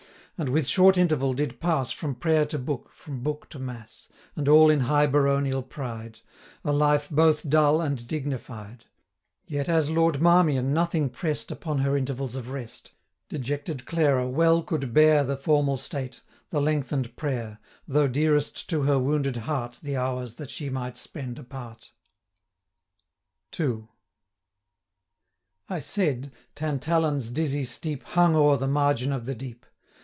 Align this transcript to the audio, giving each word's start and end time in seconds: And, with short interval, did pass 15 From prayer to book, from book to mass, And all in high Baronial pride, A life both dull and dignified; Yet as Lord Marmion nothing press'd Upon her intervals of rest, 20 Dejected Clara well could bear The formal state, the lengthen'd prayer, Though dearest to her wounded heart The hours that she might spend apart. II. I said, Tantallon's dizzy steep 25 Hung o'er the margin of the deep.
And, 0.37 0.49
with 0.49 0.65
short 0.65 0.97
interval, 0.97 1.33
did 1.33 1.59
pass 1.59 1.91
15 1.91 1.99
From 1.99 2.15
prayer 2.15 2.45
to 2.47 2.57
book, 2.57 2.89
from 2.91 3.21
book 3.21 3.47
to 3.49 3.59
mass, 3.59 4.07
And 4.35 4.49
all 4.49 4.71
in 4.71 4.79
high 4.79 5.05
Baronial 5.05 5.61
pride, 5.61 6.21
A 6.65 6.73
life 6.73 7.07
both 7.11 7.47
dull 7.47 7.79
and 7.79 8.07
dignified; 8.07 8.85
Yet 9.45 9.69
as 9.69 9.91
Lord 9.91 10.19
Marmion 10.19 10.73
nothing 10.73 11.11
press'd 11.11 11.51
Upon 11.51 11.77
her 11.81 11.95
intervals 11.95 12.33
of 12.35 12.49
rest, 12.49 12.91
20 13.29 13.39
Dejected 13.39 13.85
Clara 13.85 14.27
well 14.27 14.63
could 14.63 14.95
bear 14.95 15.23
The 15.23 15.37
formal 15.37 15.77
state, 15.77 16.21
the 16.49 16.59
lengthen'd 16.59 17.15
prayer, 17.15 17.59
Though 17.87 18.07
dearest 18.07 18.67
to 18.71 18.81
her 18.81 18.97
wounded 18.97 19.37
heart 19.45 19.77
The 19.83 19.95
hours 19.97 20.33
that 20.35 20.49
she 20.49 20.71
might 20.71 20.97
spend 20.97 21.37
apart. 21.37 21.91
II. 23.59 23.89
I 25.69 25.77
said, 25.77 26.31
Tantallon's 26.55 27.29
dizzy 27.29 27.63
steep 27.63 27.99
25 27.99 28.13
Hung 28.15 28.35
o'er 28.35 28.57
the 28.57 28.67
margin 28.67 29.11
of 29.11 29.27
the 29.27 29.35
deep. 29.35 29.67